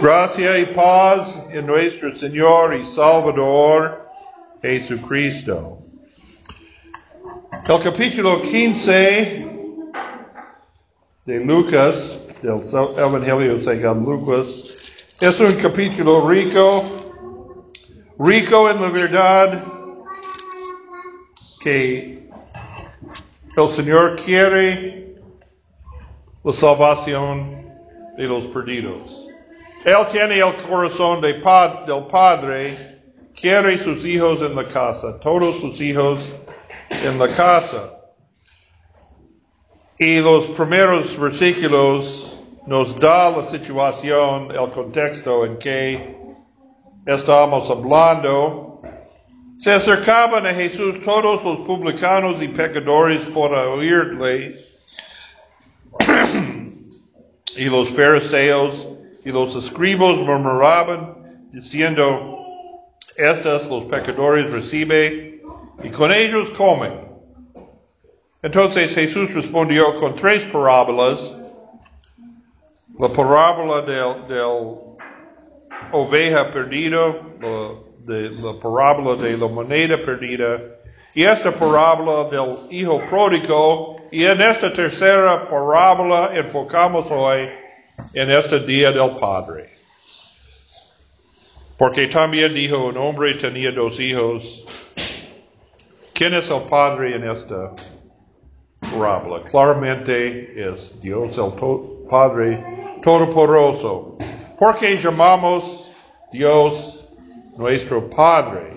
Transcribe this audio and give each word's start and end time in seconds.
Gracia 0.00 0.58
y 0.58 0.66
paz 0.66 1.36
en 1.50 1.66
nuestro 1.66 2.14
Señor 2.14 2.74
y 2.74 2.84
Salvador 2.84 4.10
Jesucristo. 4.60 5.78
El 7.68 7.80
capítulo 7.80 8.42
15 8.42 9.48
de 11.24 11.40
Lucas, 11.44 12.20
del 12.42 12.60
Evangelio 12.98 13.60
según 13.60 14.04
Lucas, 14.04 15.14
es 15.20 15.40
un 15.40 15.54
capítulo 15.54 16.28
rico, 16.28 16.84
rico 18.18 18.68
en 18.68 18.82
la 18.82 18.90
verdad 18.90 19.64
que 21.62 22.28
el 23.56 23.68
Señor 23.68 24.16
quiere 24.16 25.14
la 26.42 26.52
salvación 26.52 27.64
de 28.18 28.24
los 28.24 28.44
perdidos. 28.48 29.23
Él 29.84 30.06
tiene 30.10 30.38
el 30.38 30.54
corazón 30.54 31.20
de 31.20 31.34
del 31.34 32.06
Padre, 32.10 33.02
quiere 33.38 33.76
sus 33.76 34.02
hijos 34.06 34.40
en 34.40 34.56
la 34.56 34.64
casa, 34.64 35.20
todos 35.20 35.60
sus 35.60 35.78
hijos 35.78 36.34
en 37.04 37.18
la 37.18 37.28
casa. 37.28 37.92
Y 39.98 40.20
los 40.20 40.46
primeros 40.46 41.20
versículos 41.20 42.32
nos 42.66 42.98
da 42.98 43.30
la 43.30 43.44
situación, 43.44 44.50
el 44.52 44.70
contexto 44.70 45.44
en 45.44 45.58
que 45.58 46.16
estamos 47.04 47.68
hablando. 47.68 48.80
Se 49.58 49.70
acercaban 49.70 50.46
a 50.46 50.54
Jesús 50.54 51.02
todos 51.04 51.44
los 51.44 51.58
publicanos 51.58 52.40
y 52.42 52.48
pecadores 52.48 53.20
por 53.26 53.52
oírle 53.52 54.54
y 57.56 57.64
los 57.66 57.90
fariseos 57.90 58.88
y 59.24 59.32
los 59.32 59.54
escribos 59.56 60.18
murmuraban 60.18 61.16
diciendo, 61.50 62.38
estas 63.16 63.68
los 63.68 63.84
pecadores 63.84 64.50
recibe 64.50 65.40
y 65.82 65.88
con 65.88 66.12
ellos 66.12 66.50
comen. 66.50 66.92
Entonces 68.42 68.94
Jesús 68.94 69.32
respondió 69.32 69.94
con 69.96 70.14
tres 70.14 70.42
parábolas. 70.44 71.32
La 72.98 73.08
parábola 73.08 73.80
del, 73.82 74.28
del 74.28 74.84
oveja 75.90 76.52
perdida, 76.52 77.16
la, 77.40 77.70
de, 78.04 78.30
la 78.30 78.52
parábola 78.60 79.20
de 79.20 79.36
la 79.36 79.48
moneda 79.48 79.96
perdida, 79.96 80.60
y 81.14 81.24
esta 81.24 81.50
parábola 81.50 82.24
del 82.30 82.56
hijo 82.70 83.00
pródigo, 83.10 83.96
y 84.12 84.24
en 84.24 84.40
esta 84.40 84.72
tercera 84.72 85.48
parábola 85.48 86.30
enfocamos 86.34 87.10
hoy 87.10 87.48
en 88.12 88.30
este 88.30 88.60
día 88.60 88.90
del 88.92 89.10
Padre. 89.20 89.70
Porque 91.76 92.06
también 92.06 92.54
dijo 92.54 92.86
un 92.86 92.96
hombre 92.96 93.34
tenía 93.34 93.72
dos 93.72 93.98
hijos. 93.98 94.64
¿Quién 96.12 96.34
es 96.34 96.48
el 96.50 96.62
Padre 96.62 97.16
en 97.16 97.28
esta 97.28 97.72
parábola? 98.80 99.42
Claramente 99.42 100.70
es 100.70 101.00
Dios 101.00 101.36
el 101.38 101.52
Padre 102.08 102.64
Todopoderoso. 103.02 104.16
Porque 104.58 104.96
llamamos 104.96 105.90
Dios 106.32 107.06
nuestro 107.56 108.08
Padre? 108.08 108.70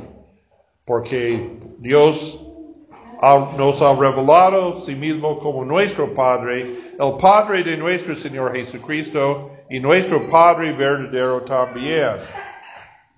Porque 0.86 1.50
Dios 1.80 2.40
nos 3.58 3.82
ha 3.82 3.96
revelado 3.96 4.80
sí 4.82 4.96
mismo 4.96 5.38
como 5.40 5.66
nuestro 5.66 6.14
Padre, 6.14 6.68
el 7.00 7.18
Padre 7.22 7.64
de 7.64 7.78
nuestro 7.78 8.16
Señor 8.16 8.56
Jesucristo 8.56 9.52
y 9.70 9.80
nuestro 9.80 10.28
Padre 10.30 10.72
verdadero 10.72 11.42
también. 11.42 12.16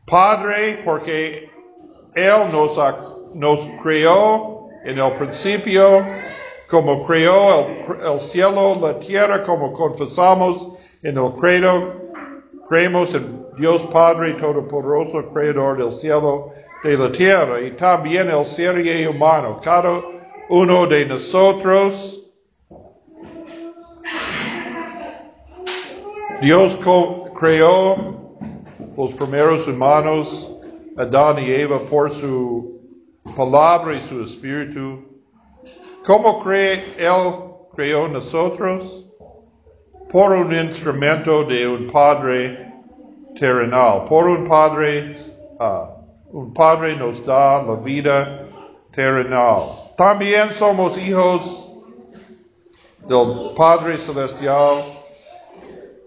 Padre 0.05 0.79
porque 0.83 1.49
Él 2.15 2.51
nos, 2.51 2.77
nos 3.35 3.67
creó 3.81 4.67
en 4.83 4.99
el 4.99 5.11
principio, 5.13 6.05
como 6.69 7.05
creó 7.05 7.67
el, 7.67 8.13
el, 8.13 8.19
cielo, 8.19 8.77
la 8.81 8.99
tierra, 8.99 9.43
como 9.43 9.71
confesamos 9.71 10.69
en 11.03 11.17
el 11.17 11.31
credo, 11.39 11.93
creemos 12.67 13.13
en 13.13 13.45
Dios 13.57 13.87
Padre 13.91 14.33
Todopoderoso, 14.33 15.29
Creador 15.33 15.77
del 15.77 15.93
cielo 15.93 16.51
de 16.83 16.97
la 16.97 17.11
tierra 17.11 17.61
y 17.61 17.71
también 17.71 18.29
el 18.29 18.45
ser 18.45 18.77
humano. 19.07 19.59
Cada 19.63 20.01
uno 20.49 20.85
de 20.85 21.05
nosotros, 21.05 22.18
Dios 26.41 26.79
creó 27.37 27.97
los 28.95 29.11
primeros 29.11 29.67
humanos, 29.67 30.49
Adán 30.97 31.43
y 31.43 31.51
Eva, 31.51 31.79
por 31.79 32.11
su 32.11 32.79
palabra 33.35 33.93
y 33.93 33.99
su 33.99 34.23
espíritu. 34.23 35.03
¿Cómo 36.05 36.41
cree 36.41 36.95
Él 36.97 37.33
creó 37.75 38.07
nosotros? 38.07 39.05
Por 40.09 40.31
un 40.31 40.53
instrumento 40.53 41.43
de 41.43 41.67
un 41.67 41.87
Padre 41.87 42.73
terrenal, 43.37 44.05
por 44.05 44.29
un 44.29 44.47
Padre 44.47 45.17
uh, 45.59 45.99
un 46.31 46.53
Padre 46.53 46.95
nos 46.95 47.25
da 47.25 47.61
la 47.63 47.75
vida 47.75 48.45
terrenal. 48.95 49.63
También 49.97 50.49
somos 50.51 50.97
hijos 50.97 51.67
del 53.09 53.51
Padre 53.57 53.97
Celestial 53.97 54.98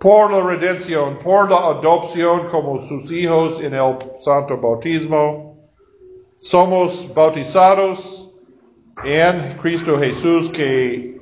por 0.03 0.33
la 0.33 0.43
redención, 0.43 1.17
por 1.21 1.49
la 1.49 1.59
adopción 1.59 2.49
como 2.51 2.85
sus 2.89 3.13
hijos 3.13 3.61
en 3.63 3.73
el 3.73 3.97
santo 4.21 4.59
bautismo. 4.59 5.57
Somos 6.41 7.09
bautizados 7.15 8.29
en 9.05 9.57
Cristo 9.59 9.97
Jesús 9.97 10.49
que 10.49 11.21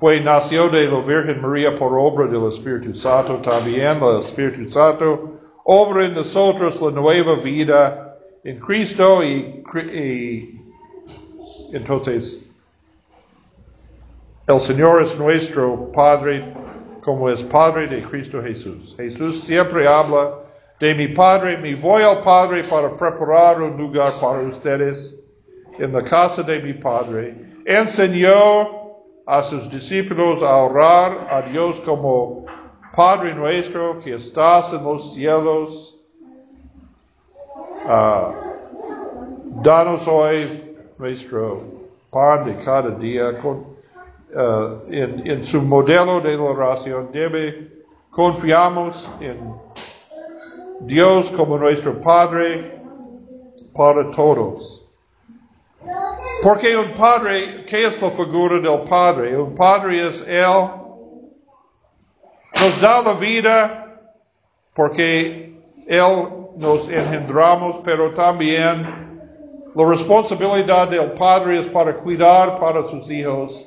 fue 0.00 0.20
nació 0.20 0.68
de 0.68 0.88
la 0.88 0.98
Virgen 0.98 1.40
María 1.40 1.76
por 1.76 1.96
obra 1.96 2.26
del 2.26 2.48
Espíritu 2.48 2.92
Santo. 2.92 3.36
También 3.36 4.02
el 4.02 4.18
Espíritu 4.18 4.68
Santo 4.68 5.34
obra 5.62 6.06
en 6.06 6.14
nosotros 6.14 6.82
la 6.82 6.90
nueva 6.90 7.36
vida 7.36 8.18
en 8.42 8.58
Cristo 8.58 9.22
y, 9.22 9.62
y 9.94 10.60
entonces 11.72 12.50
el 14.48 14.60
Señor 14.60 15.02
es 15.02 15.16
nuestro 15.16 15.88
Padre 15.94 16.52
como 17.06 17.30
es 17.30 17.40
Padre 17.44 17.86
de 17.86 18.02
Cristo 18.02 18.42
Jesús. 18.42 18.96
Jesús 18.96 19.44
siempre 19.44 19.86
habla 19.86 20.40
de 20.80 20.92
mi 20.92 21.06
Padre, 21.06 21.56
me 21.56 21.76
voy 21.76 22.02
al 22.02 22.18
Padre 22.18 22.64
para 22.64 22.96
preparar 22.96 23.62
un 23.62 23.76
lugar 23.76 24.10
para 24.20 24.40
ustedes 24.40 25.14
en 25.78 25.92
la 25.92 26.02
casa 26.02 26.42
de 26.42 26.58
mi 26.58 26.72
Padre. 26.74 27.36
Enseñó 27.64 28.96
a 29.24 29.40
sus 29.44 29.70
discípulos 29.70 30.42
a 30.42 30.56
orar 30.56 31.12
a 31.30 31.42
Dios 31.42 31.80
como 31.82 32.44
Padre 32.96 33.34
nuestro 33.34 34.00
que 34.00 34.14
estás 34.14 34.72
en 34.72 34.82
los 34.82 35.14
cielos, 35.14 35.98
uh, 37.84 39.62
danos 39.62 40.08
hoy 40.08 40.44
nuestro 40.98 41.60
pan 42.10 42.46
de 42.46 42.56
cada 42.64 42.90
día. 42.90 43.38
Con, 43.38 43.75
uh, 44.36 44.92
en, 44.92 45.42
su 45.42 45.62
modelo 45.62 46.20
de 46.20 46.36
la 46.36 46.42
oración 46.42 47.10
debe 47.12 47.84
confiamos 48.10 49.08
en 49.20 49.36
Dios 50.80 51.30
como 51.30 51.58
nuestro 51.58 52.00
Padre 52.00 52.80
para 53.74 54.10
todos. 54.10 54.82
Porque 56.42 56.76
un 56.76 56.90
padre, 56.90 57.64
¿qué 57.66 57.86
es 57.86 58.00
la 58.00 58.10
figura 58.10 58.60
del 58.60 58.80
padre? 58.82 59.36
Un 59.36 59.54
padre 59.54 60.06
es 60.06 60.22
Él 60.26 60.86
nos 62.60 62.80
da 62.80 63.02
la 63.02 63.12
vida 63.14 63.86
porque 64.74 65.54
Él 65.86 66.26
nos 66.56 66.88
engendramos, 66.88 67.76
pero 67.84 68.12
también 68.14 69.06
la 69.74 69.84
responsabilidad 69.84 70.88
del 70.88 71.12
Padre 71.12 71.58
es 71.60 71.66
para 71.66 71.94
cuidar 71.94 72.58
para 72.58 72.84
sus 72.84 73.10
hijos, 73.10 73.66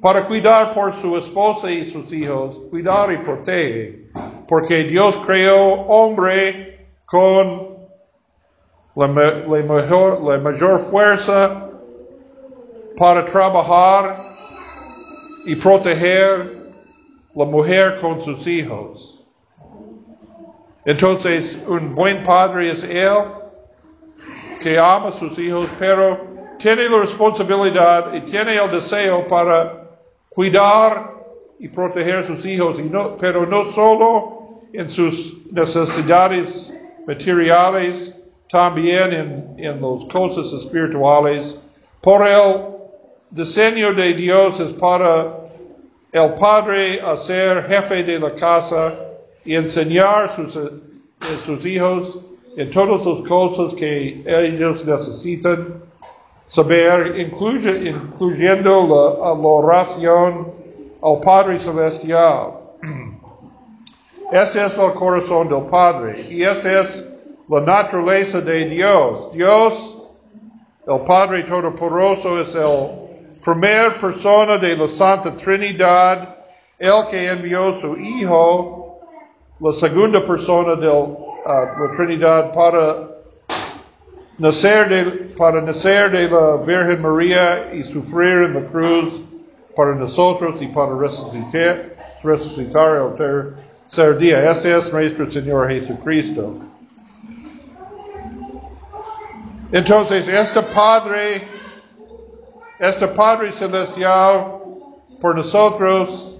para 0.00 0.24
cuidar 0.26 0.74
por 0.74 0.94
su 0.94 1.16
esposa 1.16 1.70
y 1.70 1.84
sus 1.84 2.12
hijos, 2.12 2.60
cuidar 2.70 3.12
y 3.12 3.16
proteger, 3.16 4.10
porque 4.48 4.84
Dios 4.84 5.16
creó 5.26 5.72
hombre 5.88 6.86
con 7.04 7.76
la 8.94 9.08
mayor 9.08 10.80
fuerza 10.80 11.68
para 12.96 13.24
trabajar 13.24 14.16
y 15.46 15.56
proteger 15.56 16.58
la 17.34 17.44
mujer 17.44 17.98
con 18.00 18.20
sus 18.20 18.46
hijos. 18.46 19.24
Entonces, 20.84 21.58
un 21.66 21.94
buen 21.94 22.22
padre 22.22 22.70
es 22.70 22.82
él 22.82 23.18
que 24.62 24.78
ama 24.78 25.08
a 25.08 25.12
sus 25.12 25.38
hijos, 25.38 25.68
pero 25.78 26.18
tiene 26.58 26.88
la 26.88 26.98
responsabilidad 26.98 28.12
y 28.14 28.20
tiene 28.22 28.56
el 28.56 28.70
deseo 28.70 29.26
para 29.28 29.87
cuidar 30.28 31.16
y 31.58 31.68
proteger 31.68 32.18
a 32.18 32.26
sus 32.26 32.44
hijos, 32.46 32.80
pero 33.18 33.46
no 33.46 33.64
solo 33.64 34.60
en 34.72 34.88
sus 34.88 35.50
necesidades 35.50 36.72
materiales, 37.06 38.14
también 38.50 39.12
en, 39.12 39.54
en 39.58 39.80
las 39.80 40.04
cosas 40.04 40.52
espirituales. 40.52 41.58
Por 42.00 42.26
el 42.26 42.54
diseño 43.30 43.92
de 43.92 44.14
Dios 44.14 44.60
es 44.60 44.72
para 44.72 45.26
el 46.12 46.34
padre 46.34 47.00
hacer 47.00 47.64
jefe 47.64 48.02
de 48.02 48.18
la 48.18 48.34
casa 48.34 48.94
y 49.44 49.54
enseñar 49.54 50.30
sus, 50.34 50.56
a 50.56 51.44
sus 51.44 51.66
hijos 51.66 52.34
en 52.56 52.70
todas 52.70 53.04
las 53.04 53.28
cosas 53.28 53.74
que 53.74 54.22
ellos 54.26 54.84
necesitan 54.84 55.87
saber, 56.48 57.18
incluye, 57.18 57.90
incluyendo 57.90 58.86
la, 58.86 59.28
la 59.34 59.48
oración 59.48 60.48
al 61.02 61.20
Padre 61.20 61.58
Celestial. 61.58 62.54
Este 64.32 64.64
es 64.64 64.76
el 64.76 64.92
corazón 64.92 65.48
del 65.48 65.64
Padre 65.70 66.26
y 66.28 66.42
esta 66.42 66.82
es 66.82 67.02
la 67.48 67.60
naturaleza 67.60 68.42
de 68.42 68.66
Dios. 68.66 69.32
Dios, 69.32 70.02
el 70.86 71.00
Padre 71.06 71.44
Todopoderoso, 71.44 72.38
es 72.38 72.54
el 72.54 73.08
primer 73.42 73.98
persona 73.98 74.58
de 74.58 74.76
la 74.76 74.86
Santa 74.86 75.34
Trinidad, 75.34 76.36
el 76.78 77.06
que 77.10 77.30
envió 77.30 77.72
su 77.72 77.96
Hijo, 77.96 79.00
la 79.60 79.72
segunda 79.72 80.22
persona 80.22 80.74
de 80.74 80.88
uh, 80.88 81.26
la 81.44 81.96
Trinidad 81.96 82.52
para 82.52 83.07
nacer 84.38 84.88
de, 84.88 85.04
para 85.36 85.60
nacer 85.60 86.10
de 86.10 86.28
la 86.28 86.56
Virgen 86.64 87.02
María 87.02 87.72
y 87.74 87.82
sufrir 87.82 88.44
en 88.44 88.54
la 88.54 88.70
cruz 88.70 89.22
para 89.76 89.94
nosotros 89.94 90.62
y 90.62 90.68
para 90.68 90.96
resucitar, 90.96 91.94
resucitar 92.22 92.96
el 92.96 93.14
tercer 93.14 94.18
día. 94.18 94.50
Este 94.50 94.76
es 94.76 94.92
nuestro 94.92 95.30
Señor 95.30 95.68
Jesucristo. 95.68 96.56
Entonces, 99.70 100.28
este 100.28 100.62
Padre, 100.62 101.42
este 102.78 103.06
Padre 103.08 103.52
Celestial, 103.52 104.46
por 105.20 105.36
nosotros, 105.36 106.38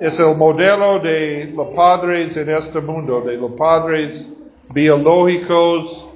es 0.00 0.18
el 0.18 0.36
modelo 0.36 0.98
de 0.98 1.52
los 1.54 1.68
padres 1.68 2.36
en 2.36 2.50
este 2.50 2.80
mundo, 2.80 3.20
de 3.22 3.36
los 3.36 3.52
padres 3.52 4.28
biológicos. 4.70 6.09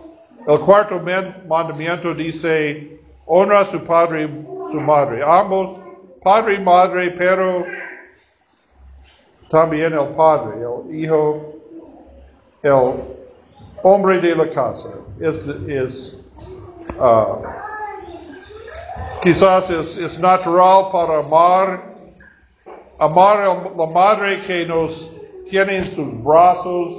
El 0.46 0.60
cuarto 0.60 1.00
mandamiento 1.48 2.14
dice, 2.14 3.00
honra 3.26 3.60
a 3.60 3.64
su 3.64 3.82
padre 3.84 4.24
y 4.24 4.72
su 4.72 4.80
madre. 4.80 5.22
Ambos 5.22 5.78
padre 6.24 6.54
y 6.54 6.58
madre, 6.58 7.10
pero 7.10 7.64
también 9.50 9.92
el 9.92 10.08
padre, 10.16 10.56
el 10.56 10.94
hijo, 10.94 11.40
el 12.62 12.92
hombre 13.82 14.18
de 14.18 14.34
la 14.34 14.50
casa. 14.50 14.88
Es, 15.20 15.46
es 15.68 16.16
uh, 16.98 17.36
quizás 19.22 19.70
es, 19.70 19.96
es, 19.98 20.18
natural 20.18 20.88
para 20.90 21.18
amar, 21.18 21.82
amar 22.98 23.40
a 23.40 23.54
la 23.76 23.86
madre 23.86 24.40
que 24.40 24.66
nos 24.66 25.10
tiene 25.48 25.76
en 25.76 25.84
sus 25.84 26.24
brazos 26.24 26.92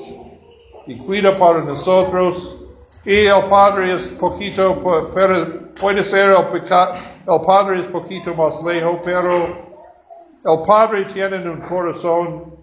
y 0.85 0.97
cuida 0.97 1.37
para 1.37 1.61
nosotros. 1.61 2.64
Y 3.03 3.25
el 3.25 3.43
padre 3.49 3.93
es 3.93 4.03
poquito, 4.19 5.11
pero 5.13 5.73
puede 5.75 6.03
ser 6.03 6.31
el 6.31 6.45
el 7.27 7.41
Padre 7.41 7.79
es 7.79 7.87
poquito 7.87 8.35
más 8.35 8.61
lejos, 8.63 8.99
pero 9.03 9.47
el 10.45 10.65
Padre 10.67 11.05
tiene 11.05 11.37
un 11.49 11.59
corazón, 11.61 12.55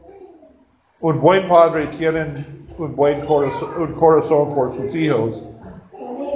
un 1.00 1.20
buen 1.20 1.49
Padre 1.49 1.88
tiene 1.88 2.32
un 2.79 2.94
buen 2.94 3.26
corazón, 3.26 3.70
un 3.76 3.93
corazón 3.93 4.55
por 4.55 4.73
sus 4.73 4.94
hijos. 4.94 5.43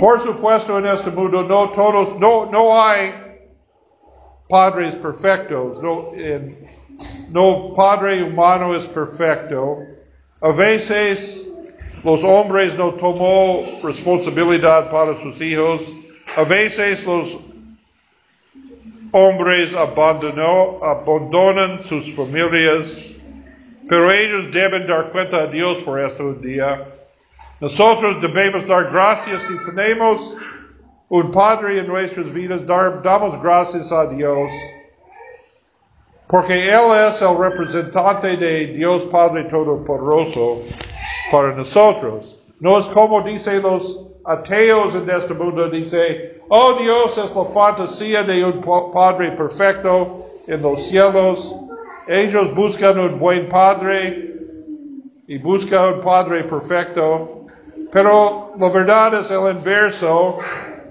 Por 0.00 0.20
supuesto, 0.20 0.76
en 0.78 0.86
este 0.86 1.10
mundo 1.10 1.44
no 1.44 1.70
todos, 1.70 2.18
no, 2.18 2.46
no 2.46 2.80
hay 2.80 3.12
padres 4.48 4.94
perfectos, 4.96 5.82
no, 5.82 6.10
no 7.30 7.74
padre 7.74 8.22
humano 8.24 8.74
es 8.74 8.86
perfecto. 8.86 9.78
A 10.40 10.50
veces 10.50 11.45
los 12.06 12.22
hombres 12.22 12.78
no 12.78 12.92
tomó 12.92 13.64
responsabilidad 13.82 14.88
para 14.90 15.20
sus 15.20 15.40
hijos. 15.40 15.82
A 16.36 16.44
veces 16.44 17.04
los 17.04 17.36
hombres 19.10 19.74
abandonan 19.74 21.80
sus 21.82 22.14
familias, 22.14 23.16
pero 23.88 24.12
ellos 24.12 24.52
deben 24.52 24.86
dar 24.86 25.10
cuenta 25.10 25.38
a 25.38 25.46
Dios 25.48 25.78
por 25.78 25.98
esto 25.98 26.28
un 26.28 26.40
día. 26.40 26.84
Nosotros 27.60 28.22
debemos 28.22 28.64
dar 28.68 28.88
gracias 28.92 29.42
si 29.42 29.54
tenemos 29.68 30.36
un 31.08 31.32
Padre 31.32 31.80
en 31.80 31.88
nuestras 31.88 32.32
vidas, 32.32 32.64
damos 32.64 33.42
gracias 33.42 33.90
a 33.90 34.06
Dios, 34.06 34.48
porque 36.28 36.68
Él 36.68 37.08
es 37.08 37.20
el 37.20 37.36
representante 37.36 38.36
de 38.36 38.68
Dios 38.68 39.02
Padre 39.10 39.42
Todopoderoso 39.42 40.60
para 41.30 41.54
nosotros. 41.54 42.36
No 42.60 42.78
es 42.78 42.86
como 42.86 43.22
dicen 43.22 43.62
los 43.62 43.98
ateos 44.24 44.94
en 44.94 45.08
este 45.10 45.34
mundo, 45.34 45.68
dice, 45.68 46.40
Oh 46.48 46.74
Dios 46.74 47.18
es 47.18 47.34
la 47.34 47.44
fantasía 47.44 48.22
de 48.22 48.44
un 48.44 48.60
Padre 48.92 49.32
perfecto 49.32 50.24
en 50.46 50.62
los 50.62 50.82
cielos. 50.82 51.54
Ellos 52.06 52.54
buscan 52.54 52.98
un 52.98 53.18
buen 53.18 53.48
Padre 53.48 54.34
y 55.26 55.38
buscan 55.38 55.94
un 55.94 56.00
Padre 56.02 56.44
perfecto. 56.44 57.46
Pero 57.92 58.52
la 58.58 58.68
verdad 58.68 59.20
es 59.20 59.30
el 59.30 59.56
inverso. 59.56 60.38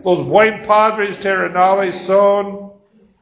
Los 0.04 0.26
buenos 0.28 0.68
padres 0.68 1.20
terrenales 1.20 1.96
son 1.96 2.72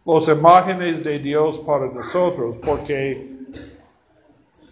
los 0.06 0.28
imágenes 0.28 1.04
de 1.04 1.20
Dios 1.20 1.60
para 1.60 1.86
nosotros, 1.86 2.58
porque 2.66 3.33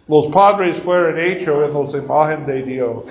los 0.08 0.26
padres 0.28 0.78
fueron 0.78 1.18
hechos 1.18 1.64
en 1.64 1.72
los 1.72 1.94
imágenes 1.94 2.46
de 2.46 2.62
Dios. 2.62 3.04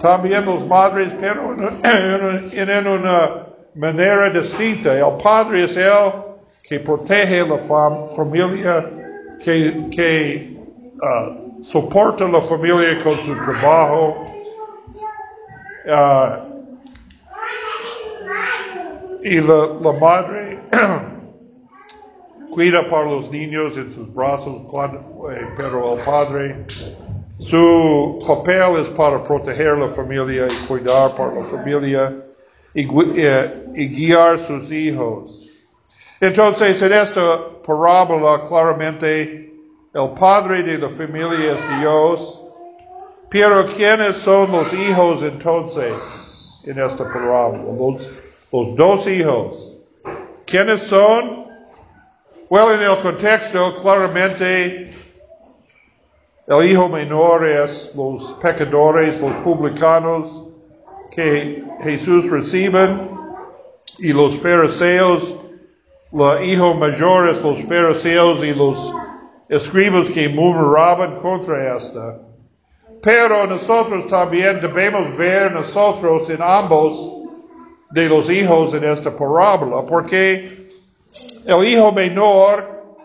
También 0.00 0.44
los 0.44 0.66
madres, 0.66 1.12
pero 1.18 1.54
en 1.54 2.86
una 2.86 3.46
manera 3.74 4.30
distinta. 4.30 4.94
El 4.94 5.20
padre 5.22 5.64
es 5.64 5.76
el 5.76 6.12
que 6.62 6.80
protege 6.80 7.46
la 7.46 7.58
familia, 7.58 8.84
que, 9.42 9.88
que 9.90 10.56
uh, 11.00 11.64
soporta 11.64 12.28
la 12.28 12.40
familia 12.40 13.02
con 13.02 13.16
su 13.16 13.34
trabajo. 13.40 14.24
Uh, 15.84 16.48
y 19.22 19.40
la 19.40 19.92
madre 19.98 20.60
cuida 22.58 22.82
para 22.88 23.04
los 23.04 23.30
niños 23.30 23.76
en 23.76 23.88
sus 23.88 24.12
brazos, 24.12 24.62
eh, 25.32 25.46
pero 25.56 25.94
el 25.94 26.00
padre, 26.00 26.56
su 27.38 28.18
papel 28.26 28.78
es 28.78 28.88
para 28.88 29.22
proteger 29.22 29.78
la 29.78 29.86
familia 29.86 30.48
y 30.48 30.66
cuidar 30.66 31.14
para 31.14 31.34
la 31.34 31.44
familia 31.44 32.12
y, 32.74 32.84
guiar 32.84 34.40
sus 34.40 34.72
hijos. 34.72 35.68
Entonces, 36.20 36.82
en 36.82 36.94
esta 36.94 37.38
parábola, 37.64 38.40
claramente, 38.48 39.54
el 39.94 40.10
padre 40.18 40.64
de 40.64 40.78
la 40.78 40.88
familia 40.88 41.52
es 41.52 41.80
Dios. 41.80 42.42
Pero 43.30 43.66
¿quiénes 43.66 44.16
son 44.16 44.50
los 44.50 44.74
hijos 44.74 45.22
entonces 45.22 46.64
en 46.66 46.80
esta 46.80 47.04
parábola? 47.04 47.62
Los, 47.78 48.10
los 48.50 48.74
dos 48.74 49.06
hijos. 49.06 49.76
¿Quiénes 50.44 50.80
son? 50.80 51.47
Bueno, 52.50 52.72
en 52.72 52.80
el 52.80 52.96
contexto, 53.00 53.74
claramente, 53.74 54.90
el 56.46 56.64
hijo 56.64 56.88
menor 56.88 57.46
es 57.46 57.92
los 57.94 58.32
pecadores, 58.40 59.20
los 59.20 59.34
publicanos, 59.44 60.44
que 61.10 61.62
Jesús 61.82 62.30
reciben 62.30 63.06
y 63.98 64.14
los 64.14 64.38
fariseos, 64.38 65.36
los 66.10 66.42
hijos 66.42 66.74
mayores, 66.78 67.42
los 67.42 67.62
fariseos 67.64 68.42
y 68.42 68.54
los 68.54 68.94
escribas 69.50 70.08
que 70.08 70.30
murmuraban 70.30 71.16
contra 71.16 71.76
esta. 71.76 72.18
Pero 73.02 73.46
nosotros 73.46 74.06
también 74.06 74.58
debemos 74.62 75.14
ver 75.18 75.52
nosotros 75.52 76.30
en 76.30 76.40
ambos 76.40 77.12
de 77.90 78.08
los 78.08 78.30
hijos 78.30 78.72
en 78.72 78.84
esta 78.84 79.14
parábola, 79.14 79.82
porque 79.86 80.57
el 81.46 81.64
hijo 81.64 81.92
menor 81.92 82.96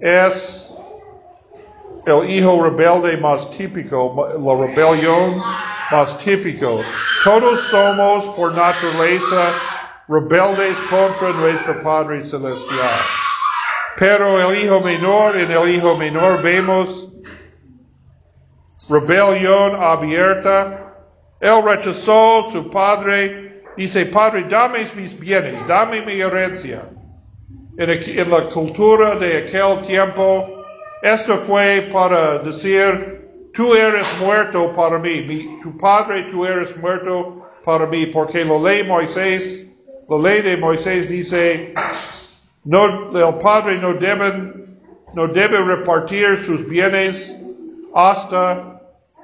es 0.00 0.70
el 2.06 2.30
hijo 2.30 2.62
rebelde 2.62 3.16
más 3.18 3.50
típico, 3.50 4.28
la 4.38 4.66
rebelión 4.66 5.42
más 5.90 6.18
típico. 6.18 6.80
Todos 7.24 7.60
somos 7.68 8.24
por 8.36 8.54
naturaleza 8.54 9.52
rebeldes 10.08 10.76
contra 10.88 11.30
nuestro 11.40 11.82
Padre 11.82 12.22
Celestial. 12.22 13.00
Pero 13.98 14.40
el 14.40 14.64
hijo 14.64 14.80
menor, 14.80 15.36
en 15.36 15.50
el 15.50 15.68
hijo 15.68 15.96
menor 15.96 16.40
vemos 16.40 17.08
rebelión 18.88 19.76
abierta. 19.80 20.94
Él 21.40 21.62
rechazó 21.64 22.48
su 22.50 22.70
padre. 22.70 23.47
Dice, 23.78 24.06
Padre, 24.06 24.44
dame 24.48 24.80
mis 24.96 25.16
bienes, 25.16 25.54
dame 25.68 26.02
mi 26.02 26.20
herencia. 26.20 26.82
En, 27.76 27.88
en 27.90 28.28
la 28.28 28.40
cultura 28.50 29.14
de 29.14 29.44
aquel 29.44 29.80
tiempo, 29.86 30.64
esto 31.00 31.36
fue 31.36 31.88
para 31.92 32.38
decir, 32.40 33.20
tú 33.54 33.72
eres 33.76 34.04
muerto 34.18 34.72
para 34.74 34.98
mí, 34.98 35.22
mi, 35.28 35.60
tu 35.62 35.78
padre, 35.78 36.22
tú 36.28 36.44
eres 36.44 36.76
muerto 36.76 37.48
para 37.64 37.86
mí, 37.86 38.06
porque 38.06 38.44
la 38.44 38.58
ley 38.58 38.82
Moisés, 38.82 39.68
la 40.08 40.18
ley 40.18 40.42
de 40.42 40.56
Moisés 40.56 41.08
dice, 41.08 41.72
no, 42.64 43.16
el 43.16 43.38
padre 43.40 43.78
no 43.80 43.94
debe, 43.94 44.54
no 45.14 45.28
debe 45.28 45.58
repartir 45.60 46.36
sus 46.36 46.68
bienes 46.68 47.32
hasta 47.94 48.58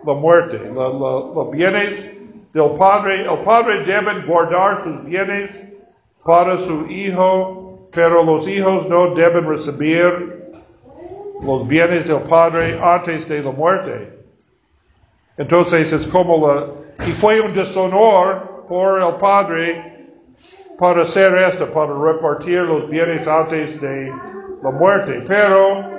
la 0.06 0.14
muerte. 0.14 0.60
los 0.72 1.50
bienes 1.50 2.13
del 2.54 2.70
padre, 2.78 3.22
el 3.22 3.38
padre 3.38 3.80
debe 3.80 4.22
guardar 4.22 4.84
sus 4.84 5.04
bienes 5.04 5.60
para 6.24 6.56
su 6.56 6.86
hijo, 6.86 7.88
pero 7.92 8.22
los 8.22 8.46
hijos 8.46 8.88
no 8.88 9.12
deben 9.14 9.48
recibir 9.48 10.54
los 11.42 11.66
bienes 11.66 12.06
del 12.06 12.22
padre 12.22 12.78
antes 12.80 13.28
de 13.28 13.42
la 13.42 13.50
muerte. 13.50 14.16
Entonces 15.36 15.92
es 15.92 16.06
como 16.06 16.46
la, 16.46 16.66
y 17.08 17.10
fue 17.10 17.40
un 17.40 17.52
deshonor 17.52 18.64
por 18.68 19.02
el 19.02 19.14
padre 19.14 19.92
para 20.78 21.02
hacer 21.02 21.34
esto, 21.34 21.66
para 21.72 21.92
repartir 21.92 22.62
los 22.62 22.88
bienes 22.88 23.26
antes 23.26 23.80
de 23.80 24.12
la 24.62 24.70
muerte. 24.70 25.24
Pero 25.26 25.90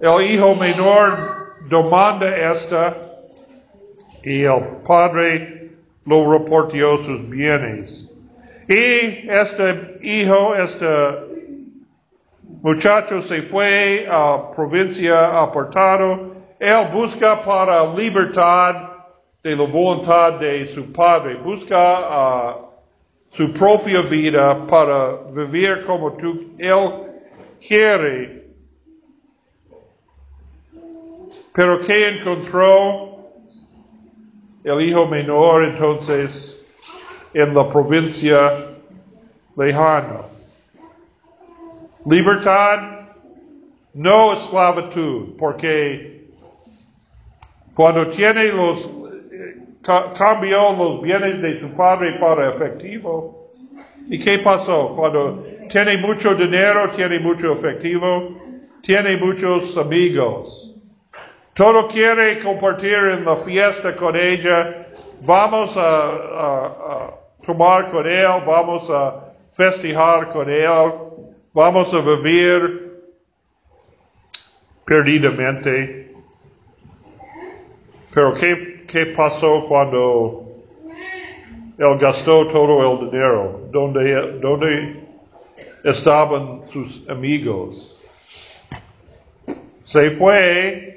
el 0.00 0.30
hijo 0.30 0.54
menor 0.54 1.16
demanda 1.70 2.28
esta 2.52 3.07
y 4.22 4.42
el 4.42 4.62
padre 4.86 5.70
lo 6.04 6.32
reportó 6.32 6.98
sus 6.98 7.28
bienes. 7.28 8.10
Y 8.68 9.28
este 9.30 9.98
hijo, 10.02 10.54
este 10.54 10.86
muchacho 12.62 13.22
se 13.22 13.42
fue 13.42 14.06
a 14.10 14.50
provincia 14.50 15.40
apartado. 15.40 16.34
Él 16.58 16.86
busca 16.92 17.40
para 17.42 17.94
libertad 17.94 18.90
de 19.42 19.56
la 19.56 19.64
voluntad 19.64 20.38
de 20.40 20.66
su 20.66 20.92
padre. 20.92 21.36
Busca 21.36 22.00
uh, 22.00 22.68
su 23.30 23.52
propia 23.52 24.00
vida 24.02 24.66
para 24.66 25.22
vivir 25.32 25.84
como 25.84 26.12
tú, 26.12 26.54
él 26.58 26.90
quiere. 27.66 28.48
Pero 31.54 31.80
que 31.80 32.08
encontró 32.08 33.07
el 34.64 34.80
hijo 34.82 35.06
menor 35.06 35.64
entonces 35.64 36.58
en 37.34 37.54
la 37.54 37.68
provincia 37.70 38.52
lejana? 39.56 40.22
Libertad, 42.06 43.08
no 43.94 44.32
esclavitud, 44.32 45.36
porque 45.38 46.28
cuando 47.74 48.08
tiene 48.08 48.48
los 48.52 48.88
cambió 50.16 50.72
los 50.76 51.00
bienes 51.00 51.40
de 51.40 51.60
su 51.60 51.70
padre 51.70 52.18
para 52.18 52.48
efectivo. 52.48 53.46
¿Y 54.08 54.18
qué 54.18 54.38
pasó? 54.38 54.94
Cuando 54.94 55.44
tiene 55.70 55.96
mucho 55.98 56.34
dinero, 56.34 56.90
tiene 56.94 57.18
mucho 57.18 57.52
efectivo, 57.52 58.36
tiene 58.82 59.16
muchos 59.16 59.76
amigos. 59.76 60.67
Todo 61.58 61.88
quiere 61.88 62.38
compartir 62.38 62.94
en 62.94 63.24
la 63.24 63.34
fiesta 63.34 63.96
con 63.96 64.14
ella. 64.14 64.86
Vamos 65.22 65.76
a, 65.76 67.10
tomar 67.44 67.90
con 67.90 68.06
él, 68.06 68.28
vamos 68.46 68.88
a 68.90 69.34
festejar 69.50 70.28
con 70.28 70.48
él, 70.48 70.92
vamos 71.52 71.92
a 71.92 72.00
vivir 72.00 72.80
perdidamente. 74.84 76.14
Pero 78.14 78.32
¿qué 78.34 78.84
qué 78.86 79.06
pasó 79.06 79.66
cuando 79.66 80.46
él 81.76 81.98
gastó 81.98 82.46
todo 82.46 83.02
el 83.02 83.10
dinero, 83.10 83.62
¿Dónde, 83.72 84.38
dónde 84.38 85.00
estaban 85.82 86.62
sus 86.68 87.08
amigos. 87.08 87.96
Se 89.82 90.12
fue 90.12 90.87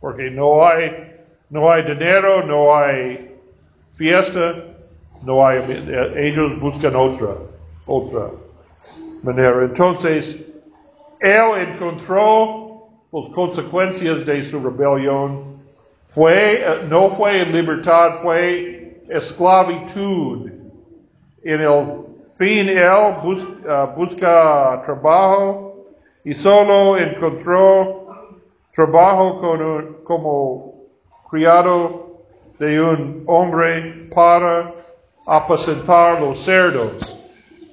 porque 0.00 0.30
no 0.30 0.66
hay, 0.66 1.14
no 1.50 1.70
hay 1.70 1.82
dinero, 1.82 2.42
no 2.44 2.74
hay 2.74 3.36
fiesta, 3.96 4.54
no 5.24 5.46
hay, 5.46 5.58
ellos 6.16 6.58
buscan 6.60 6.96
otra, 6.96 7.34
otra 7.86 8.28
manera. 9.24 9.64
Entonces, 9.64 10.36
él 11.20 11.68
encontró 11.68 12.88
las 13.12 13.28
consecuencias 13.30 14.24
de 14.24 14.42
su 14.44 14.60
rebelión 14.60 15.40
fue, 16.04 16.64
no 16.88 17.08
fue 17.10 17.44
libertad, 17.46 18.14
fue 18.22 19.02
esclavitud. 19.08 20.50
En 21.42 21.60
el 21.60 22.10
fin 22.36 22.68
él 22.68 22.88
uh, 22.88 23.96
busca 23.96 24.82
trabajo 24.84 25.82
y 26.24 26.34
solo 26.34 26.96
encontró 26.96 27.99
trabajo 28.74 30.02
como 30.04 30.74
criado 31.30 32.24
de 32.58 32.80
un 32.80 33.24
hombre 33.26 34.08
para 34.14 34.72
apacentar 35.26 36.20
los 36.20 36.38
cerdos. 36.40 37.16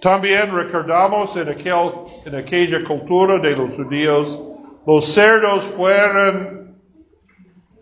También 0.02 0.56
recordamos 0.56 1.36
en, 1.36 1.50
aquel, 1.50 1.92
aquella 2.38 2.84
cultura 2.84 3.40
de 3.40 3.56
los 3.56 3.76
judíos, 3.76 4.40
los 4.86 5.06
cerdos 5.06 5.66
fueron 5.66 6.80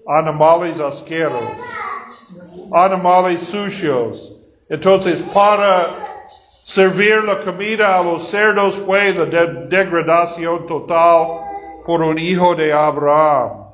animales 0.07 0.79
asqueros, 0.79 1.43
animales 2.71 3.41
sucios. 3.41 4.33
Entonces, 4.69 5.23
para 5.33 5.89
servir 6.25 7.23
la 7.23 7.39
comida 7.39 7.99
a 7.99 8.03
los 8.03 8.27
cerdos 8.27 8.75
fue 8.77 9.13
la 9.13 9.25
degradación 9.45 10.65
total 10.65 11.54
por 11.85 12.01
un 12.01 12.17
hijo 12.17 12.55
de 12.55 12.73
Abraham. 12.73 13.65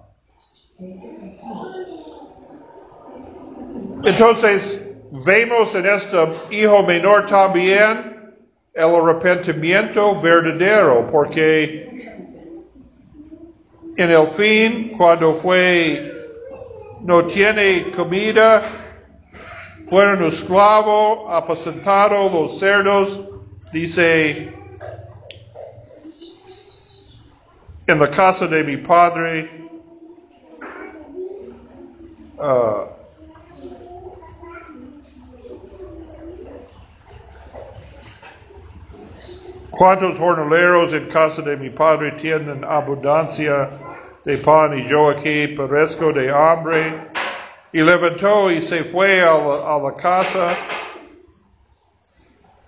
Entonces, 4.04 4.80
vemos 5.12 5.74
en 5.76 5.86
este 5.86 6.18
hijo 6.52 6.84
menor 6.84 7.26
también 7.26 8.16
el 8.74 8.96
arrepentimiento 8.96 10.20
verdadero, 10.22 11.08
porque 11.12 11.92
en 13.98 14.12
el 14.12 14.28
fin, 14.28 14.94
cuando 14.98 15.34
fue 15.34 16.12
no 17.02 17.26
tiene 17.26 17.92
comida, 17.96 18.62
fueron 19.88 20.24
esclavos, 20.26 21.30
apacentados 21.30 22.32
los 22.32 22.60
cerdos, 22.60 23.20
dice, 23.74 24.54
en 27.92 28.00
la 28.00 28.10
casa 28.10 28.48
de 28.48 28.64
mi 28.64 28.78
padre, 28.78 29.50
uh, 32.38 32.92
¿Cuántos 39.70 40.18
jornaleros 40.18 40.94
en 40.94 41.08
casa 41.08 41.42
de 41.42 41.58
mi 41.58 41.70
padre 41.70 42.12
tienen 42.12 42.64
abundancia 42.64 43.70
de 44.24 44.38
pan 44.38 44.78
y 44.78 44.88
yo 44.88 45.10
aquí 45.10 45.48
perezco 45.48 46.14
de 46.14 46.30
hambre. 46.30 46.94
Y 47.74 47.82
levantó 47.82 48.52
y 48.52 48.62
se 48.62 48.84
fue 48.84 49.22
a 49.22 49.34
la, 49.34 49.96
casa. 49.96 50.56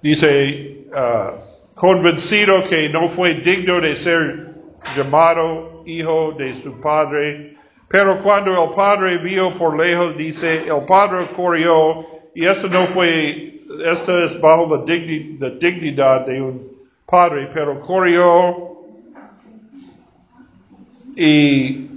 Dice, 0.02 0.88
uh, 0.92 1.76
convencido 1.76 2.64
que 2.68 2.90
no 2.90 3.08
fue 3.08 3.36
digno 3.36 3.80
de 3.80 3.96
ser 3.96 4.53
llamado 4.96 5.84
hijo 5.86 6.34
de 6.38 6.56
su 6.62 6.80
padre. 6.80 7.56
Pero 7.88 8.22
cuando 8.24 8.52
el 8.52 8.70
padre 8.76 9.18
vio 9.18 9.52
por 9.52 9.78
lejos, 9.78 10.18
dice, 10.18 10.64
el 10.68 10.86
padre 10.88 11.28
corrió, 11.36 12.06
y 12.34 12.46
esto 12.46 12.68
no 12.68 12.86
fue, 12.88 13.54
esto 13.86 14.26
es 14.26 14.40
bajo 14.42 14.68
la, 14.76 15.50
dignidad 15.50 16.26
de 16.26 16.42
un 16.42 16.68
padre, 17.06 17.50
pero 17.54 17.80
corrió 17.80 18.74
y 21.16 21.88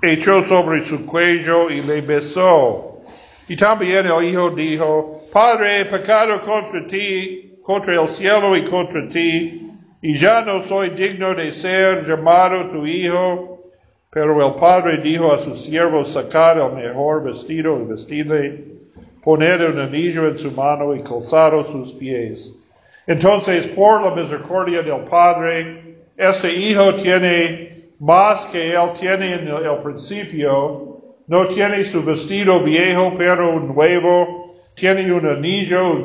echó 0.00 0.42
sobre 0.42 0.82
su 0.82 1.04
cuello 1.04 1.70
y 1.70 1.82
le 1.82 2.00
besó. 2.00 3.00
Y 3.48 3.56
también 3.56 4.06
el 4.06 4.24
hijo 4.24 4.50
dijo, 4.50 5.14
Padre, 5.32 5.80
he 5.80 5.84
pecado 5.84 6.40
contra 6.40 6.86
ti, 6.86 7.58
contra 7.62 8.00
el 8.00 8.08
cielo 8.08 8.56
y 8.56 8.64
contra 8.64 9.06
ti, 9.08 9.61
y 10.02 10.18
ya 10.18 10.44
no 10.44 10.62
soy 10.62 10.90
digno 10.90 11.32
de 11.34 11.52
ser 11.52 12.04
llamado 12.04 12.66
tu 12.66 12.84
hijo. 12.84 13.60
Pero 14.10 14.46
el 14.46 14.54
padre 14.56 14.98
dijo 14.98 15.32
a 15.32 15.38
su 15.38 15.56
siervo 15.56 16.04
sacar 16.04 16.58
el 16.58 16.72
mejor 16.72 17.24
vestido 17.24 17.80
y 17.80 17.84
vestirle, 17.84 18.64
poner 19.24 19.70
un 19.70 19.78
anillo 19.78 20.28
en 20.28 20.36
su 20.36 20.50
mano 20.50 20.94
y 20.94 21.00
calzado 21.00 21.64
sus 21.64 21.94
pies. 21.94 22.52
Entonces, 23.06 23.68
por 23.68 24.02
la 24.02 24.10
misericordia 24.14 24.82
del 24.82 25.04
padre, 25.04 25.96
este 26.16 26.52
hijo 26.52 26.94
tiene 26.96 27.92
más 28.00 28.46
que 28.46 28.72
él 28.72 28.90
tiene 28.98 29.32
en 29.34 29.48
el, 29.48 29.78
principio. 29.82 30.98
No 31.28 31.46
tiene 31.46 31.84
su 31.84 32.02
vestido 32.02 32.60
viejo, 32.60 33.14
pero 33.16 33.60
nuevo. 33.60 34.52
Tiene 34.74 35.10
un 35.12 35.26
anillo, 35.26 35.92
un, 35.92 36.02
uh, 36.02 36.04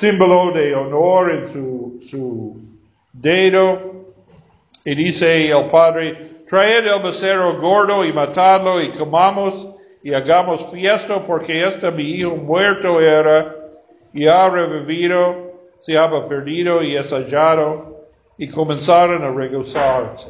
símbolo 0.00 0.50
de 0.52 0.74
honor 0.74 1.30
en 1.30 1.52
su, 1.52 2.00
su 2.02 2.58
dedo. 3.12 3.78
Y 4.82 4.94
dice 4.94 5.50
el 5.50 5.64
padre, 5.66 6.16
traed 6.48 6.86
el 6.86 7.02
becerro 7.02 7.60
gordo 7.60 8.02
y 8.06 8.12
matadlo 8.12 8.80
y 8.80 8.88
comamos 8.88 9.68
y 10.02 10.14
hagamos 10.14 10.70
fiesta 10.70 11.22
porque 11.22 11.62
este 11.62 11.90
mi 11.90 12.04
hijo 12.12 12.34
muerto 12.34 12.98
era 12.98 13.54
y 14.14 14.26
ha 14.26 14.48
revivido, 14.48 15.52
se 15.78 15.98
había 15.98 16.26
perdido 16.26 16.82
y 16.82 16.96
es 16.96 17.10
hallado 17.12 18.06
y 18.38 18.48
comenzaron 18.48 19.22
a 19.22 19.30
regocijarse. 19.30 20.28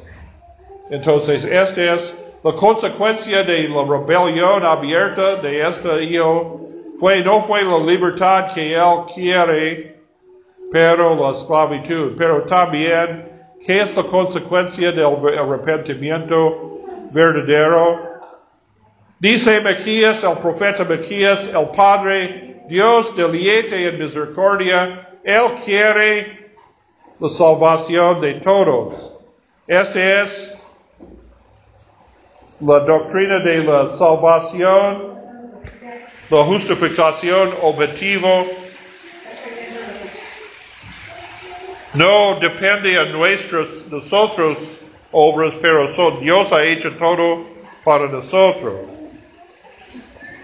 Entonces, 0.91 1.45
esta 1.45 1.95
es 1.95 2.13
la 2.43 2.53
consecuencia 2.55 3.45
de 3.45 3.69
la 3.69 3.85
rebelión 3.85 4.65
abierta 4.65 5.37
de 5.37 5.65
este 5.65 6.03
hijo. 6.03 6.67
Fue, 7.01 7.23
no 7.25 7.41
fue 7.41 7.65
la 7.65 7.79
libertad 7.79 8.53
que 8.53 8.75
él 8.75 9.05
quiere, 9.13 10.01
pero 10.71 11.17
la 11.17 11.31
esclavitud. 11.31 12.15
Pero 12.17 12.43
también 12.43 13.31
¿Qué 13.65 13.83
es 13.83 13.95
la 13.95 14.05
consecuencia 14.05 14.91
del 14.91 15.05
arrepentimiento 15.39 16.81
verdadero? 17.13 18.01
Dice 19.19 19.61
Mequías, 19.61 20.25
el 20.25 20.39
profeta 20.39 20.83
Mequías, 20.85 21.47
el 21.47 21.69
Padre, 21.77 22.63
Dios 22.69 23.15
deliete 23.15 23.87
en 23.87 23.99
misericordia, 23.99 25.07
Él 25.23 25.43
quiere 25.63 26.53
la 27.19 27.29
salvación 27.29 28.23
de 28.23 28.35
todos. 28.41 29.19
Esta 29.67 30.23
es 30.23 30.57
la 32.61 32.81
doctrina 32.81 33.41
de 33.41 33.65
la 33.65 33.99
salvación, 33.99 35.10
la 36.31 36.45
justificación 36.45 37.55
objetivo 37.63 38.47
No 41.95 42.39
depende 42.39 42.97
a 43.01 43.05
nuestros, 43.07 43.87
nosotros 43.91 44.59
obras, 45.11 45.55
pero 45.61 45.93
son, 45.93 46.21
Dios 46.21 46.53
ha 46.53 46.63
hecho 46.63 46.93
todo 46.97 47.45
para 47.83 48.07
nosotros. 48.07 48.75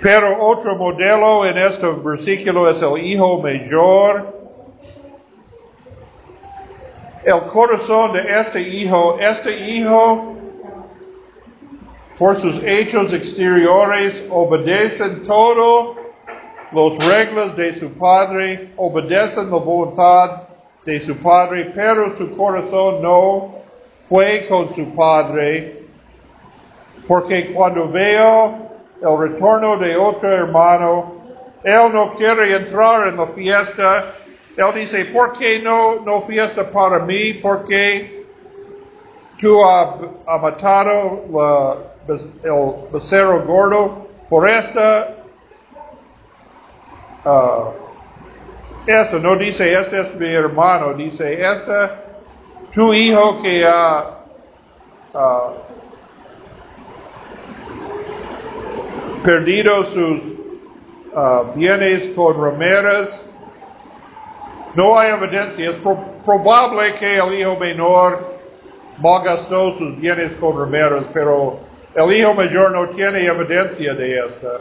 Pero 0.02 0.38
otro 0.40 0.74
modelo 0.74 1.46
en 1.46 1.56
este 1.56 1.86
versículo 1.86 2.68
es 2.68 2.82
el 2.82 2.98
hijo 2.98 3.40
mayor. 3.40 4.34
El 7.24 7.40
corazón 7.42 8.12
de 8.12 8.24
este 8.40 8.60
hijo, 8.60 9.16
este 9.20 9.70
hijo, 9.70 10.35
por 12.18 12.40
sus 12.40 12.62
hechos 12.64 13.12
exteriores, 13.12 14.22
obedecen 14.30 15.22
todo 15.22 15.96
los 16.72 16.96
reglas 17.06 17.54
de 17.56 17.74
su 17.74 17.90
padre, 17.92 18.72
obedecen 18.76 19.50
la 19.50 19.58
voluntad 19.58 20.42
de 20.84 21.00
su 21.00 21.16
padre, 21.16 21.70
pero 21.74 22.16
su 22.16 22.34
corazón 22.36 23.02
no 23.02 23.54
fue 24.08 24.46
con 24.48 24.72
su 24.74 24.94
padre, 24.94 25.82
porque 27.06 27.52
cuando 27.52 27.88
veo 27.88 28.66
el 29.02 29.18
retorno 29.18 29.76
de 29.76 29.96
otro 29.96 30.32
hermano, 30.32 31.12
él 31.62 31.92
no 31.92 32.14
quiere 32.14 32.54
entrar 32.54 33.08
en 33.08 33.16
la 33.16 33.26
fiesta. 33.26 34.14
Él 34.56 34.66
dice, 34.74 35.04
¿por 35.06 35.32
qué 35.32 35.58
no, 35.58 36.00
no 36.04 36.20
fiesta 36.20 36.70
para 36.70 37.00
mí? 37.00 37.34
Porque 37.34 38.24
tú 39.40 39.64
has, 39.64 39.96
matado 40.40 41.24
el 42.08 42.90
becerro 42.92 43.42
gordo. 43.42 44.06
Por 44.28 44.48
esta 44.48 45.08
uh, 47.24 47.86
esto 48.86 49.18
no 49.18 49.36
dice, 49.36 49.72
este 49.72 50.00
es 50.00 50.14
mi 50.14 50.28
hermano, 50.28 50.92
dice, 50.94 51.40
este, 51.40 51.90
tu 52.72 52.94
hijo 52.94 53.42
que 53.42 53.66
ha 53.66 54.10
perdido 59.24 59.84
sus 59.84 60.22
uh, 61.14 61.52
bienes 61.56 62.14
con 62.14 62.40
rameras. 62.40 63.22
No 64.76 64.96
hay 64.96 65.10
evidencia. 65.10 65.70
Es 65.70 65.76
probable 66.24 66.94
que 66.94 67.18
el 67.18 67.34
hijo 67.34 67.56
menor 67.56 68.20
malgastó 68.98 69.72
sus 69.72 69.98
bienes 69.98 70.32
con 70.34 70.56
rameras, 70.58 71.04
pero 71.12 71.58
el 71.96 72.12
hijo 72.12 72.34
mayor 72.34 72.72
no 72.72 72.88
tiene 72.88 73.26
evidencia 73.26 73.94
de 73.94 74.18
esto. 74.18 74.60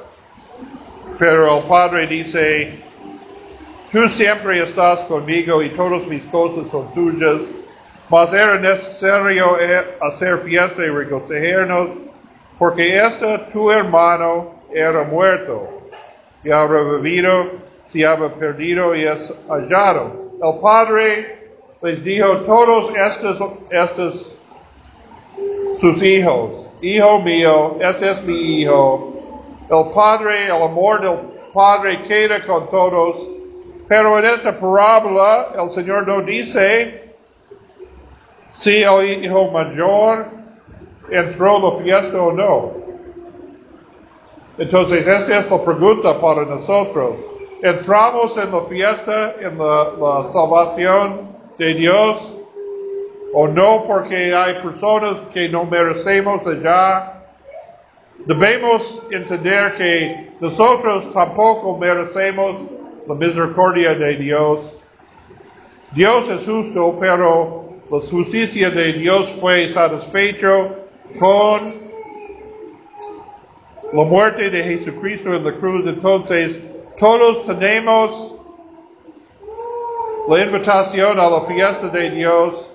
Pero 1.19 1.57
el 1.57 1.63
padre 1.63 2.07
dice, 2.07 2.85
Tú 3.95 4.09
siempre 4.09 4.61
estás 4.61 4.99
conmigo 5.05 5.63
y 5.63 5.69
todas 5.69 6.05
mis 6.07 6.21
cosas 6.25 6.69
son 6.69 6.93
tuyas, 6.93 7.43
mas 8.09 8.33
era 8.33 8.59
necesario 8.59 9.57
hacer 10.01 10.39
fiesta 10.39 10.83
y 10.83 10.89
regocijarnos, 10.89 11.91
porque 12.59 12.97
este 12.97 13.37
tu 13.53 13.71
hermano 13.71 14.55
era 14.73 15.03
muerto 15.03 15.87
y 16.43 16.51
ha 16.51 16.67
revivido, 16.67 17.45
se 17.87 18.05
había 18.05 18.27
perdido 18.33 18.93
y 18.93 19.05
es 19.05 19.31
hallado. 19.47 20.33
El 20.43 20.59
padre 20.59 21.51
les 21.81 22.03
dijo, 22.03 22.39
todos 22.39 22.93
estos, 22.97 23.49
estos 23.71 24.39
sus 25.79 26.03
hijos, 26.03 26.64
hijo 26.81 27.19
mío, 27.19 27.77
este 27.79 28.11
es 28.11 28.23
mi 28.23 28.61
hijo. 28.61 29.13
El 29.69 29.91
padre, 29.93 30.47
el 30.47 30.61
amor 30.61 31.01
del 31.01 31.17
padre 31.53 32.01
queda 32.03 32.43
con 32.45 32.69
todos 32.69 33.35
pero 33.87 34.17
en 34.17 34.25
esta 34.25 34.57
parábola 34.57 35.49
el 35.61 35.69
Señor 35.69 36.07
no 36.07 36.21
dice 36.21 37.13
si 38.53 38.81
el 38.81 39.23
hijo 39.23 39.51
mayor 39.51 40.25
entró 41.11 41.57
en 41.57 41.63
la 41.63 41.71
fiesta 41.83 42.21
o 42.21 42.31
no. 42.31 42.73
Entonces, 44.57 45.05
esta 45.05 45.37
es 45.37 45.51
la 45.51 45.63
pregunta 45.63 46.19
para 46.19 46.45
nosotros. 46.45 47.15
¿Entramos 47.61 48.37
en 48.37 48.51
la 48.51 48.61
fiesta, 48.61 49.35
en 49.39 49.57
la 49.57 50.25
salvación 50.31 51.29
de 51.59 51.73
Dios? 51.75 52.34
¿O 53.37 53.49
no 53.49 53.83
porque 53.85 54.33
hay 54.33 54.53
personas 54.63 55.19
que 55.33 55.49
no 55.49 55.65
merecemos 55.65 56.47
allá? 56.47 57.21
Debemos 58.25 59.01
entender 59.11 59.73
que 59.73 60.29
nosotros 60.39 61.11
tampoco 61.11 61.77
merecemos 61.77 62.55
la 63.05 63.13
misericordia 63.13 63.93
de 63.93 64.15
Dios. 64.15 64.77
Dios 65.91 66.29
es 66.29 66.45
justo, 66.45 66.97
pero 66.97 67.65
la 67.91 67.99
justicia 67.99 68.69
de 68.69 68.93
Dios 68.93 69.29
fue 69.41 69.67
satisfecho 69.67 70.73
con 71.19 71.73
la 73.91 74.03
muerte 74.05 74.49
de 74.49 74.63
Jesucristo 74.63 75.33
en 75.33 75.43
la 75.43 75.51
cruz. 75.51 75.85
Entonces, 75.85 76.61
todos 76.97 77.45
tenemos 77.45 78.33
la 80.29 80.41
invitación 80.41 81.19
a 81.19 81.29
la 81.29 81.41
fiesta 81.41 81.89
de 81.89 82.11
Dios 82.11 82.71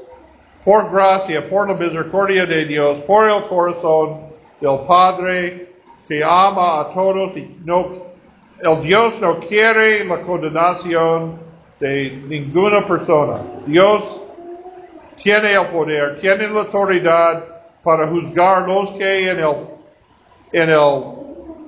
por 0.65 0.91
gracia, 0.91 1.49
por 1.49 1.69
la 1.69 1.75
misericordia 1.75 2.47
de 2.47 2.65
Dios, 2.65 2.99
por 3.01 3.29
el 3.29 3.43
corazón 3.45 4.21
del 4.61 4.79
Padre 4.87 5.69
que 6.07 6.23
ama 6.25 6.81
a 6.81 6.91
todos 6.93 7.37
y 7.37 7.57
no 7.65 8.11
el 8.63 8.83
Dios 8.83 9.21
no 9.21 9.41
quiere 9.41 10.05
la 10.05 10.21
condenación 10.21 11.39
de 11.79 12.11
ninguna 12.29 12.87
persona. 12.87 13.39
Dios 13.67 14.21
tiene 15.23 15.55
el 15.55 15.67
poder, 15.67 16.17
tiene 16.21 16.47
la 16.49 16.61
autoridad 16.61 17.43
para 17.83 18.07
juzgar 18.07 18.69
los 18.69 18.91
que 18.93 19.31
en 19.31 19.39
el, 19.39 19.57
en 20.53 20.69
el 20.69 21.03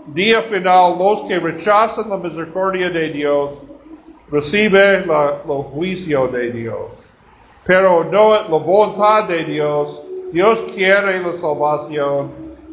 día 0.08 0.42
final, 0.42 0.98
los 0.98 1.22
que 1.22 1.38
rechazan 1.38 2.10
la 2.10 2.18
misericordia 2.18 2.90
de 2.90 3.08
Dios, 3.08 3.52
recibe 4.30 4.96
el 4.96 5.04
juicio 5.72 6.28
de 6.28 6.50
Dios. 6.50 7.01
Pero 7.64 8.04
no 8.04 8.32
la 8.32 8.64
voluntad 8.64 9.24
de 9.24 9.44
Dios. 9.44 10.02
Dios 10.32 10.58
quiere 10.74 11.20
la 11.20 11.32
salvación 11.32 12.30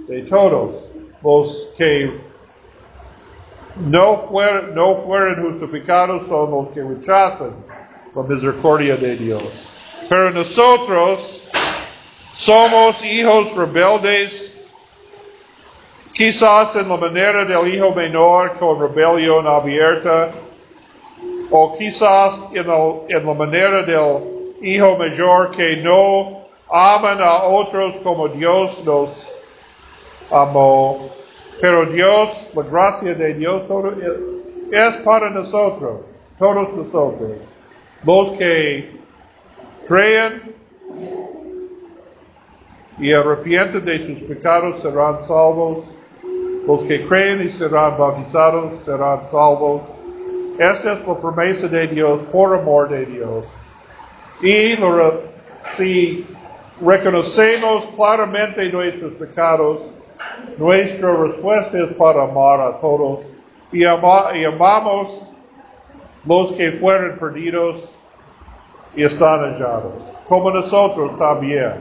de 0.08 0.24
todos 0.24 0.76
los 1.22 1.68
que 1.78 2.12
no, 3.86 4.30
no 4.74 4.96
fueron 4.96 5.52
justificados 5.52 6.28
son 6.28 6.52
los 6.52 6.70
que 6.70 6.82
rechazan 6.84 7.52
la 8.16 8.24
misericordia 8.24 8.98
de 8.98 9.16
Dios. 9.16 9.70
Pero 10.08 10.32
nosotros 10.32 11.44
somos 12.34 13.04
hijos 13.04 13.56
rebeldes, 13.56 14.54
quizás 16.14 16.76
en 16.76 16.90
la 16.90 16.98
manera 16.98 17.46
del 17.46 17.74
hijo 17.74 17.94
menor 17.94 18.54
con 18.58 18.80
rebelión 18.80 19.46
abierta, 19.46 20.32
o 21.52 21.74
quizás 21.78 22.40
en, 22.54 22.70
el, 22.70 23.02
en 23.10 23.26
la 23.26 23.34
manera 23.34 23.84
del 23.84 24.39
hijo 24.62 24.98
mayor 24.98 25.52
que 25.52 25.78
no 25.78 26.40
aman 26.70 27.22
a 27.22 27.44
otros 27.44 27.96
como 28.04 28.28
Dios 28.28 28.84
nos 28.86 29.28
amó. 30.32 31.10
Pero 31.62 31.86
Dios, 31.86 32.30
la 32.54 32.64
gracia 32.64 33.14
de 33.14 33.34
Dios 33.34 33.68
todo 33.68 33.92
es 34.72 34.96
para 34.98 35.30
nosotros, 35.30 36.02
todos 36.38 36.74
nosotros. 36.74 37.32
Los 38.06 38.32
que 38.32 38.92
creen 39.88 40.56
y 43.00 43.12
arrepienten 43.12 43.84
de 43.84 44.06
sus 44.06 44.20
pecados 44.28 44.82
serán 44.82 45.20
salvos. 45.20 45.86
Los 46.66 46.84
que 46.84 47.06
creen 47.08 47.46
y 47.46 47.50
serán 47.50 47.98
bautizados 47.98 48.84
serán 48.86 49.20
salvos. 49.30 49.82
Esta 50.60 50.94
es 50.94 51.08
la 51.08 51.16
promesa 51.16 51.68
de 51.68 51.88
Dios 51.88 52.22
por 52.32 52.58
amor 52.58 52.90
de 52.90 53.06
Dios. 53.06 53.46
Y 54.42 54.78
si 55.76 56.26
reconocemos 56.82 57.86
claramente 57.96 58.72
nuestros 58.72 59.14
pecados, 59.14 59.82
nuestra 60.58 61.14
respuesta 61.14 61.78
es 61.78 61.90
para 61.94 62.24
amar 62.24 62.62
a 62.62 62.78
todos 62.80 63.20
y, 63.72 63.84
ama, 63.84 64.28
y 64.36 64.46
amamos 64.46 65.30
los 66.26 66.52
que 66.54 66.72
fueron 66.72 67.18
perdidos 67.18 67.90
y 68.96 69.04
están 69.04 69.42
hallados, 69.42 69.94
como 70.28 70.52
nosotros 70.52 71.18
también. 71.18 71.74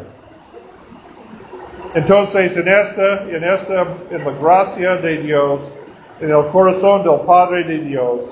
Entonces, 1.95 2.57
en 2.57 2.69
esta, 2.69 3.23
en 3.23 3.45
esta, 3.45 3.87
en 4.11 4.25
la 4.25 4.33
gracia 4.43 4.97
de 4.97 5.19
Dios, 5.19 5.61
en 6.21 6.31
el 6.31 6.47
corazón 6.49 7.03
del 7.03 7.21
Padre 7.25 7.65
de 7.65 7.79
Dios, 7.79 8.25